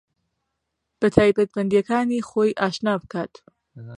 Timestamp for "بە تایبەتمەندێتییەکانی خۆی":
0.99-2.57